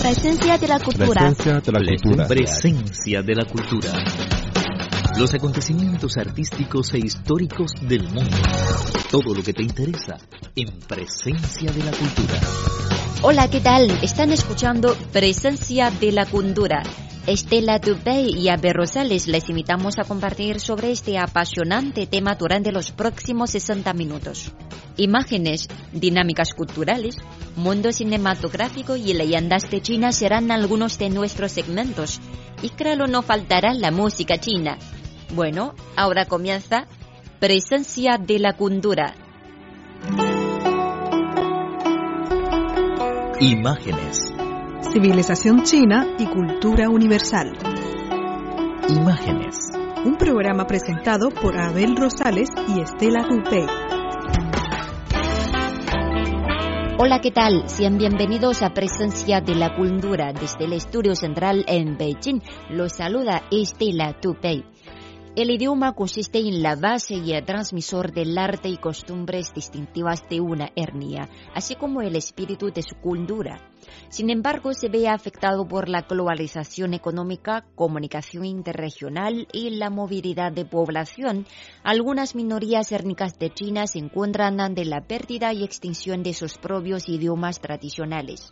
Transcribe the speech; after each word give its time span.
Presencia 0.00 0.56
de 0.56 0.66
la 0.66 0.80
cultura. 0.80 1.20
Presencia 1.20 1.60
de 1.60 1.72
la 1.72 1.96
cultura. 2.00 2.26
Presencia 2.26 3.22
de 3.22 3.34
la 3.34 3.44
cultura. 3.44 3.92
Los 5.18 5.34
acontecimientos 5.34 6.16
artísticos 6.16 6.94
e 6.94 6.98
históricos 7.00 7.72
del 7.82 8.04
mundo. 8.04 8.36
Todo 9.10 9.34
lo 9.34 9.42
que 9.42 9.52
te 9.52 9.62
interesa 9.62 10.16
en 10.56 10.68
Presencia 10.88 11.70
de 11.70 11.84
la 11.84 11.90
cultura. 11.90 12.40
Hola, 13.20 13.50
¿qué 13.50 13.60
tal? 13.60 13.90
Están 14.02 14.32
escuchando 14.32 14.96
Presencia 15.12 15.90
de 15.90 16.12
la 16.12 16.24
cultura. 16.24 16.82
Estela 17.26 17.78
Dubey 17.78 18.30
y 18.38 18.48
Abel 18.48 18.72
Rosales 18.72 19.28
les 19.28 19.50
invitamos 19.50 19.98
a 19.98 20.04
compartir 20.04 20.60
sobre 20.60 20.92
este 20.92 21.18
apasionante 21.18 22.06
tema 22.06 22.36
durante 22.36 22.72
los 22.72 22.90
próximos 22.90 23.50
60 23.50 23.92
minutos. 23.92 24.50
Imágenes, 25.00 25.66
dinámicas 25.94 26.52
culturales, 26.52 27.16
mundo 27.56 27.90
cinematográfico 27.90 28.96
y 28.96 29.14
leyendas 29.14 29.70
de 29.70 29.80
China 29.80 30.12
serán 30.12 30.50
algunos 30.50 30.98
de 30.98 31.08
nuestros 31.08 31.52
segmentos. 31.52 32.20
Y 32.60 32.68
claro, 32.68 33.06
no 33.06 33.22
faltará 33.22 33.72
la 33.72 33.90
música 33.92 34.36
china. 34.36 34.76
Bueno, 35.34 35.74
ahora 35.96 36.26
comienza 36.26 36.86
Presencia 37.40 38.18
de 38.18 38.40
la 38.40 38.52
cultura. 38.58 39.14
Imágenes. 43.40 44.34
Civilización 44.92 45.62
china 45.62 46.08
y 46.18 46.26
cultura 46.26 46.90
universal. 46.90 47.56
Imágenes. 48.86 49.56
Un 50.04 50.16
programa 50.18 50.66
presentado 50.66 51.30
por 51.30 51.56
Abel 51.58 51.96
Rosales 51.96 52.50
y 52.68 52.82
Estela 52.82 53.22
Dupey. 53.26 53.89
Hola, 57.02 57.22
¿qué 57.22 57.30
tal? 57.30 57.66
Sean 57.66 57.96
bienvenidos 57.96 58.60
a 58.60 58.74
Presencia 58.74 59.40
de 59.40 59.54
la 59.54 59.74
Cultura 59.74 60.34
desde 60.34 60.66
el 60.66 60.74
estudio 60.74 61.16
central 61.16 61.64
en 61.66 61.96
Beijing. 61.96 62.42
Los 62.68 62.92
saluda 62.92 63.44
Estela 63.50 64.20
Tupei. 64.20 64.66
El 65.36 65.50
idioma 65.50 65.94
consiste 65.94 66.40
en 66.40 66.60
la 66.60 66.74
base 66.74 67.14
y 67.14 67.32
el 67.34 67.44
transmisor 67.44 68.12
del 68.12 68.36
arte 68.36 68.68
y 68.68 68.76
costumbres 68.76 69.54
distintivas 69.54 70.28
de 70.28 70.40
una 70.40 70.72
etnia, 70.74 71.28
así 71.54 71.76
como 71.76 72.02
el 72.02 72.16
espíritu 72.16 72.72
de 72.72 72.82
su 72.82 72.96
cultura. 72.96 73.70
Sin 74.08 74.28
embargo, 74.28 74.74
se 74.74 74.88
ve 74.88 75.06
afectado 75.06 75.68
por 75.68 75.88
la 75.88 76.02
globalización 76.02 76.94
económica, 76.94 77.64
comunicación 77.76 78.44
interregional 78.44 79.46
y 79.52 79.70
la 79.70 79.88
movilidad 79.88 80.50
de 80.50 80.64
población. 80.64 81.46
Algunas 81.84 82.34
minorías 82.34 82.90
étnicas 82.90 83.38
de 83.38 83.50
China 83.54 83.86
se 83.86 84.00
encuentran 84.00 84.60
ante 84.60 84.84
la 84.84 85.02
pérdida 85.02 85.52
y 85.52 85.62
extinción 85.62 86.24
de 86.24 86.34
sus 86.34 86.58
propios 86.58 87.08
idiomas 87.08 87.60
tradicionales. 87.60 88.50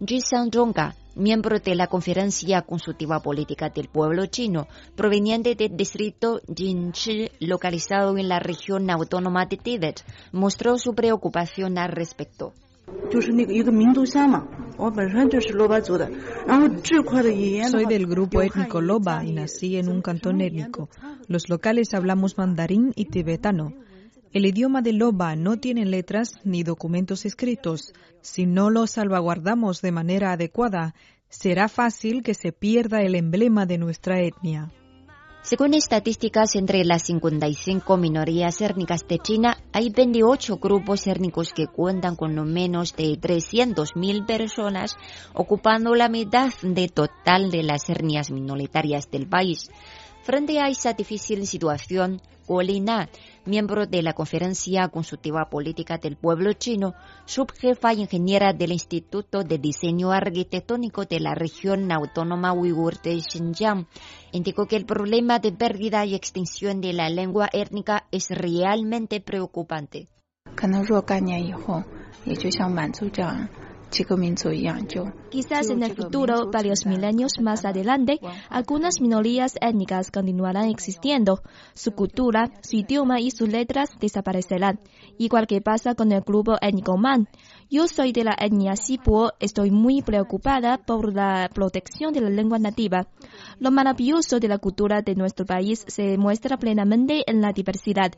Ji 0.00 0.20
Zhongga, 0.20 0.94
miembro 1.16 1.58
de 1.58 1.74
la 1.74 1.88
Conferencia 1.88 2.62
Consultiva 2.62 3.20
Política 3.20 3.68
del 3.68 3.88
Pueblo 3.88 4.26
Chino, 4.26 4.68
proveniente 4.94 5.56
del 5.56 5.76
distrito 5.76 6.40
Jinchi, 6.54 7.28
localizado 7.40 8.16
en 8.16 8.28
la 8.28 8.38
región 8.38 8.88
autónoma 8.90 9.46
de 9.46 9.56
Tíbet, 9.56 10.04
mostró 10.30 10.78
su 10.78 10.94
preocupación 10.94 11.78
al 11.78 11.90
respecto. 11.90 12.52
Soy 17.70 17.86
del 17.86 18.06
grupo 18.06 18.40
étnico 18.40 18.80
Loba 18.80 19.24
y 19.24 19.32
nací 19.32 19.78
en 19.78 19.88
un 19.88 20.00
cantón 20.00 20.40
étnico. 20.40 20.88
Los 21.26 21.48
locales 21.48 21.92
hablamos 21.92 22.38
mandarín 22.38 22.92
y 22.94 23.06
tibetano. 23.06 23.72
El 24.30 24.44
idioma 24.44 24.82
de 24.82 24.92
Loba 24.92 25.36
no 25.36 25.56
tiene 25.56 25.86
letras 25.86 26.34
ni 26.44 26.62
documentos 26.62 27.24
escritos. 27.24 27.94
Si 28.20 28.44
no 28.44 28.68
lo 28.68 28.86
salvaguardamos 28.86 29.80
de 29.80 29.90
manera 29.90 30.32
adecuada, 30.32 30.94
será 31.30 31.68
fácil 31.68 32.22
que 32.22 32.34
se 32.34 32.52
pierda 32.52 33.00
el 33.00 33.14
emblema 33.14 33.64
de 33.64 33.78
nuestra 33.78 34.20
etnia. 34.20 34.70
Según 35.40 35.72
estadísticas, 35.72 36.56
entre 36.56 36.84
las 36.84 37.04
55 37.04 37.96
minorías 37.96 38.60
étnicas 38.60 39.08
de 39.08 39.18
China, 39.18 39.56
hay 39.72 39.88
28 39.88 40.58
grupos 40.58 41.06
étnicos 41.06 41.54
que 41.54 41.66
cuentan 41.66 42.16
con 42.16 42.34
no 42.34 42.44
menos 42.44 42.94
de 42.96 43.18
300.000 43.18 44.26
personas, 44.26 44.96
ocupando 45.32 45.94
la 45.94 46.10
mitad 46.10 46.52
de 46.60 46.88
total 46.88 47.50
de 47.50 47.62
las 47.62 47.88
etnias 47.88 48.30
minoritarias 48.30 49.10
del 49.10 49.26
país. 49.26 49.70
Frente 50.22 50.60
a 50.60 50.68
esa 50.68 50.92
difícil 50.92 51.46
situación, 51.46 52.20
Olina, 52.48 53.08
miembro 53.44 53.86
de 53.86 54.02
la 54.02 54.14
Conferencia 54.14 54.88
Consultiva 54.88 55.50
Política 55.50 55.98
del 55.98 56.16
Pueblo 56.16 56.52
Chino, 56.54 56.94
subjefa 57.26 57.92
ingeniera 57.92 58.52
del 58.52 58.72
Instituto 58.72 59.44
de 59.44 59.58
Diseño 59.58 60.12
Arquitectónico 60.12 61.04
de 61.04 61.20
la 61.20 61.34
región 61.34 61.92
autónoma 61.92 62.52
uigur 62.52 63.00
de 63.02 63.20
Xinjiang, 63.20 63.86
indicó 64.32 64.66
que 64.66 64.76
el 64.76 64.86
problema 64.86 65.38
de 65.38 65.52
pérdida 65.52 66.04
y 66.06 66.14
extinción 66.14 66.80
de 66.80 66.92
la 66.92 67.10
lengua 67.10 67.48
étnica 67.52 68.06
es 68.10 68.30
realmente 68.30 69.20
preocupante. 69.20 70.08
Quizás 75.30 75.70
en 75.70 75.82
el 75.82 75.94
futuro, 75.94 76.50
varios 76.50 76.86
milenios 76.86 77.32
más 77.40 77.64
adelante, 77.64 78.20
algunas 78.48 79.00
minorías 79.00 79.54
étnicas 79.60 80.10
continuarán 80.10 80.68
existiendo. 80.68 81.42
Su 81.74 81.92
cultura, 81.92 82.50
su 82.62 82.76
idioma 82.76 83.20
y 83.20 83.30
sus 83.30 83.48
letras 83.48 83.90
desaparecerán, 84.00 84.78
igual 85.18 85.46
que 85.46 85.60
pasa 85.60 85.94
con 85.94 86.12
el 86.12 86.20
grupo 86.20 86.56
étnico 86.60 86.96
Man. 86.96 87.28
Yo 87.70 87.86
soy 87.86 88.12
de 88.12 88.24
la 88.24 88.34
etnia 88.40 88.76
Sipo, 88.76 89.32
estoy 89.40 89.70
muy 89.70 90.00
preocupada 90.00 90.78
por 90.78 91.12
la 91.14 91.50
protección 91.52 92.14
de 92.14 92.22
la 92.22 92.30
lengua 92.30 92.58
nativa. 92.58 93.08
Lo 93.58 93.70
maravilloso 93.70 94.40
de 94.40 94.48
la 94.48 94.56
cultura 94.56 95.02
de 95.02 95.14
nuestro 95.14 95.44
país 95.44 95.84
se 95.86 96.16
muestra 96.16 96.56
plenamente 96.56 97.24
en 97.26 97.42
la 97.42 97.52
diversidad. 97.52 98.12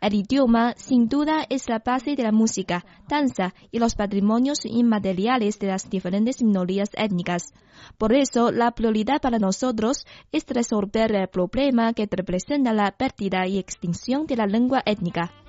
El 0.00 0.14
idioma, 0.14 0.72
sin 0.78 1.06
duda, 1.06 1.44
es 1.50 1.68
la 1.68 1.82
base 1.84 2.16
de 2.16 2.22
la 2.22 2.32
música, 2.32 2.86
danza 3.06 3.52
y 3.70 3.78
los 3.78 3.94
patrimonios 3.94 4.64
inmateriales 4.64 5.58
de 5.58 5.66
las 5.66 5.90
diferentes 5.90 6.42
minorías 6.42 6.88
étnicas. 6.94 7.52
Por 7.98 8.14
eso, 8.14 8.52
la 8.52 8.70
prioridad 8.70 9.20
para 9.20 9.38
nosotros 9.38 10.06
es 10.32 10.46
resolver 10.48 11.14
el 11.14 11.28
problema 11.28 11.92
que 11.92 12.08
representa 12.10 12.72
la 12.72 12.90
pérdida 12.92 13.46
y 13.46 13.58
extinción 13.58 14.24
de 14.24 14.36
la 14.36 14.46
lengua 14.46 14.82
étnica. 14.86 15.43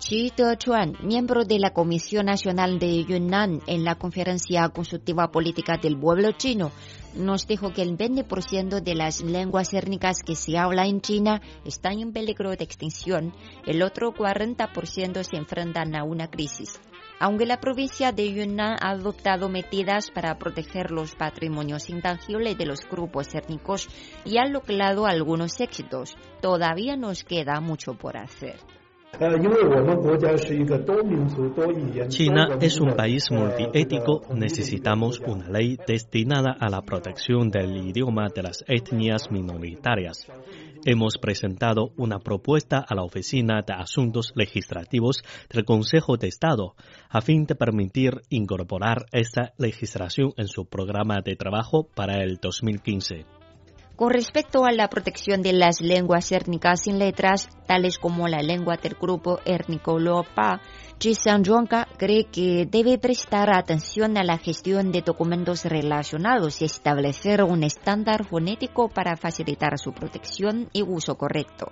Xi 0.00 0.32
Dechuan, 0.34 0.96
miembro 1.02 1.44
de 1.44 1.58
la 1.58 1.74
Comisión 1.74 2.24
Nacional 2.24 2.78
de 2.78 3.04
Yunnan 3.04 3.60
en 3.66 3.84
la 3.84 3.96
Conferencia 3.96 4.66
Consultiva 4.70 5.30
Política 5.30 5.76
del 5.76 5.98
Pueblo 6.00 6.32
Chino, 6.32 6.72
nos 7.14 7.46
dijo 7.46 7.74
que 7.74 7.82
el 7.82 7.98
20% 7.98 8.80
de 8.80 8.94
las 8.94 9.20
lenguas 9.20 9.74
étnicas 9.74 10.22
que 10.22 10.36
se 10.36 10.56
habla 10.56 10.86
en 10.86 11.02
China 11.02 11.42
están 11.66 12.00
en 12.00 12.14
peligro 12.14 12.48
de 12.48 12.64
extinción, 12.64 13.34
el 13.66 13.82
otro 13.82 14.14
40% 14.14 15.22
se 15.22 15.36
enfrentan 15.36 15.94
a 15.94 16.02
una 16.02 16.30
crisis. 16.30 16.80
Aunque 17.18 17.44
la 17.44 17.60
provincia 17.60 18.10
de 18.10 18.32
Yunnan 18.32 18.78
ha 18.80 18.92
adoptado 18.92 19.50
medidas 19.50 20.10
para 20.10 20.38
proteger 20.38 20.92
los 20.92 21.14
patrimonios 21.14 21.90
intangibles 21.90 22.56
de 22.56 22.64
los 22.64 22.80
grupos 22.90 23.34
étnicos 23.34 23.86
y 24.24 24.38
ha 24.38 24.46
logrado 24.46 25.04
algunos 25.04 25.60
éxitos, 25.60 26.16
todavía 26.40 26.96
nos 26.96 27.22
queda 27.22 27.60
mucho 27.60 27.92
por 27.92 28.16
hacer. 28.16 28.56
China 32.08 32.48
es 32.60 32.80
un 32.80 32.94
país 32.94 33.30
multiético. 33.30 34.22
Necesitamos 34.34 35.20
una 35.20 35.48
ley 35.50 35.76
destinada 35.86 36.56
a 36.58 36.70
la 36.70 36.80
protección 36.82 37.50
del 37.50 37.76
idioma 37.76 38.28
de 38.34 38.42
las 38.42 38.64
etnias 38.66 39.30
minoritarias. 39.30 40.26
Hemos 40.86 41.18
presentado 41.18 41.92
una 41.98 42.20
propuesta 42.20 42.78
a 42.78 42.94
la 42.94 43.02
Oficina 43.02 43.62
de 43.66 43.74
Asuntos 43.74 44.32
Legislativos 44.34 45.22
del 45.52 45.64
Consejo 45.64 46.16
de 46.16 46.28
Estado 46.28 46.74
a 47.10 47.20
fin 47.20 47.44
de 47.44 47.54
permitir 47.54 48.22
incorporar 48.30 49.04
esta 49.12 49.52
legislación 49.58 50.32
en 50.38 50.48
su 50.48 50.64
programa 50.64 51.20
de 51.22 51.36
trabajo 51.36 51.86
para 51.94 52.22
el 52.22 52.38
2015. 52.40 53.39
Con 54.00 54.12
respecto 54.12 54.64
a 54.64 54.72
la 54.72 54.88
protección 54.88 55.42
de 55.42 55.52
las 55.52 55.82
lenguas 55.82 56.32
étnicas 56.32 56.84
sin 56.84 56.98
letras, 56.98 57.50
tales 57.66 57.98
como 57.98 58.28
la 58.28 58.38
lengua 58.38 58.78
del 58.82 58.96
grupo 58.98 59.40
étnico 59.44 59.98
Lopa, 59.98 60.62
Zhongga 60.98 61.86
cree 61.98 62.24
que 62.24 62.66
debe 62.66 62.96
prestar 62.96 63.54
atención 63.54 64.16
a 64.16 64.24
la 64.24 64.38
gestión 64.38 64.90
de 64.90 65.02
documentos 65.02 65.66
relacionados 65.66 66.62
y 66.62 66.64
establecer 66.64 67.44
un 67.44 67.62
estándar 67.62 68.24
fonético 68.24 68.88
para 68.88 69.18
facilitar 69.18 69.78
su 69.78 69.92
protección 69.92 70.70
y 70.72 70.82
uso 70.82 71.16
correcto. 71.16 71.70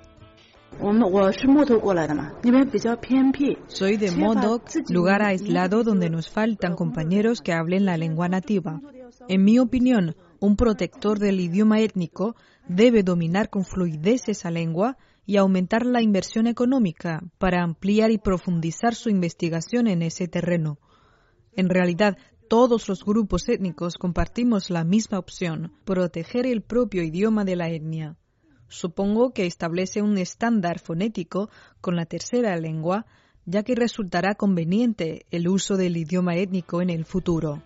Soy 3.68 3.96
de 3.96 4.10
Modok, 4.10 4.68
lugar 4.90 5.22
aislado 5.22 5.82
donde 5.82 6.10
nos 6.10 6.28
faltan 6.28 6.74
compañeros 6.74 7.40
que 7.40 7.54
hablen 7.54 7.86
la 7.86 7.96
lengua 7.96 8.28
nativa. 8.28 8.82
En 9.28 9.44
mi 9.44 9.58
opinión, 9.58 10.14
un 10.40 10.56
protector 10.56 11.18
del 11.18 11.40
idioma 11.40 11.80
étnico 11.80 12.36
debe 12.68 13.02
dominar 13.02 13.50
con 13.50 13.64
fluidez 13.64 14.28
esa 14.28 14.50
lengua 14.50 14.96
y 15.26 15.36
aumentar 15.36 15.84
la 15.84 16.00
inversión 16.00 16.46
económica 16.46 17.22
para 17.38 17.62
ampliar 17.62 18.10
y 18.10 18.18
profundizar 18.18 18.94
su 18.94 19.10
investigación 19.10 19.86
en 19.86 20.02
ese 20.02 20.28
terreno. 20.28 20.78
En 21.54 21.68
realidad, 21.68 22.16
todos 22.48 22.88
los 22.88 23.04
grupos 23.04 23.48
étnicos 23.48 23.98
compartimos 23.98 24.70
la 24.70 24.84
misma 24.84 25.18
opción, 25.18 25.72
proteger 25.84 26.46
el 26.46 26.62
propio 26.62 27.02
idioma 27.02 27.44
de 27.44 27.56
la 27.56 27.68
etnia. 27.68 28.16
Supongo 28.68 29.32
que 29.32 29.46
establece 29.46 30.02
un 30.02 30.16
estándar 30.18 30.78
fonético 30.78 31.50
con 31.80 31.96
la 31.96 32.06
tercera 32.06 32.56
lengua, 32.56 33.06
ya 33.44 33.62
que 33.64 33.74
resultará 33.74 34.34
conveniente 34.34 35.26
el 35.30 35.48
uso 35.48 35.76
del 35.76 35.96
idioma 35.96 36.36
étnico 36.36 36.80
en 36.80 36.90
el 36.90 37.04
futuro. 37.04 37.62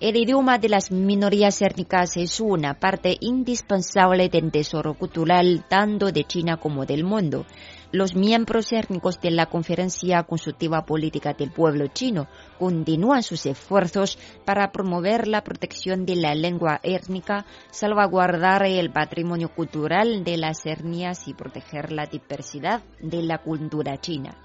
El 0.00 0.16
idioma 0.16 0.58
de 0.58 0.68
las 0.68 0.92
minorías 0.92 1.60
étnicas 1.60 2.16
es 2.16 2.38
una 2.38 2.74
parte 2.74 3.16
indispensable 3.18 4.28
del 4.28 4.52
tesoro 4.52 4.94
cultural 4.94 5.64
tanto 5.68 6.12
de 6.12 6.22
China 6.22 6.56
como 6.56 6.86
del 6.86 7.02
mundo. 7.02 7.46
Los 7.90 8.14
miembros 8.14 8.72
étnicos 8.72 9.20
de 9.20 9.32
la 9.32 9.46
Conferencia 9.46 10.22
Consultiva 10.22 10.86
Política 10.86 11.32
del 11.32 11.50
Pueblo 11.50 11.88
Chino 11.88 12.28
continúan 12.60 13.24
sus 13.24 13.44
esfuerzos 13.46 14.20
para 14.44 14.70
promover 14.70 15.26
la 15.26 15.42
protección 15.42 16.06
de 16.06 16.14
la 16.14 16.36
lengua 16.36 16.78
étnica, 16.84 17.44
salvaguardar 17.72 18.66
el 18.66 18.92
patrimonio 18.92 19.48
cultural 19.52 20.22
de 20.22 20.36
las 20.36 20.64
etnias 20.64 21.26
y 21.26 21.34
proteger 21.34 21.90
la 21.90 22.06
diversidad 22.06 22.82
de 23.00 23.22
la 23.22 23.38
cultura 23.38 24.00
china. 24.00 24.36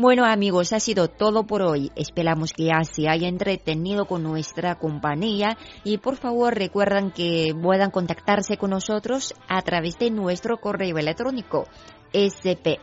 Bueno 0.00 0.24
amigos, 0.24 0.72
ha 0.72 0.78
sido 0.78 1.08
todo 1.08 1.44
por 1.44 1.60
hoy. 1.60 1.90
Esperamos 1.96 2.52
que 2.52 2.66
ya 2.66 2.84
se 2.84 3.08
haya 3.08 3.26
entretenido 3.26 4.04
con 4.04 4.22
nuestra 4.22 4.76
compañía 4.76 5.58
y 5.82 5.98
por 5.98 6.14
favor 6.14 6.54
recuerden 6.54 7.10
que 7.10 7.52
puedan 7.60 7.90
contactarse 7.90 8.56
con 8.58 8.70
nosotros 8.70 9.34
a 9.48 9.60
través 9.62 9.98
de 9.98 10.12
nuestro 10.12 10.58
correo 10.58 10.98
electrónico 10.98 11.64
spa.cri.com.cn. 12.12 12.78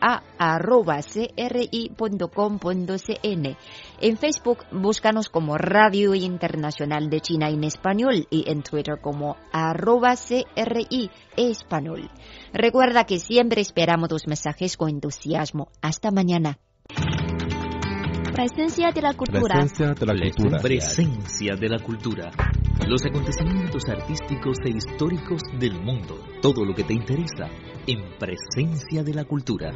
En 4.02 4.18
Facebook 4.18 4.58
búscanos 4.70 5.30
como 5.30 5.56
Radio 5.56 6.14
Internacional 6.14 7.08
de 7.08 7.22
China 7.22 7.48
en 7.48 7.64
Español 7.64 8.26
y 8.28 8.50
en 8.50 8.62
Twitter 8.62 9.00
como 9.00 9.38
arroba 9.54 10.16
CRI 10.16 11.10
Español. 11.34 12.10
Recuerda 12.52 13.04
que 13.04 13.18
siempre 13.18 13.62
esperamos 13.62 14.10
tus 14.10 14.26
mensajes 14.26 14.76
con 14.76 14.90
entusiasmo. 14.90 15.68
Hasta 15.80 16.10
mañana. 16.10 16.58
Presencia 18.36 18.92
de 18.92 19.00
la 19.00 19.14
cultura. 19.14 19.54
Presencia 19.54 19.94
de 19.94 20.06
la 20.06 20.14
cultura. 20.14 20.58
Presencia 20.58 21.56
de 21.56 21.68
la 21.70 21.78
cultura. 21.78 22.30
Los 22.86 23.02
acontecimientos 23.06 23.82
artísticos 23.88 24.58
e 24.62 24.76
históricos 24.76 25.40
del 25.58 25.80
mundo. 25.80 26.22
Todo 26.42 26.62
lo 26.66 26.74
que 26.74 26.84
te 26.84 26.92
interesa 26.92 27.48
en 27.86 28.18
Presencia 28.18 29.02
de 29.02 29.14
la 29.14 29.24
cultura. 29.24 29.72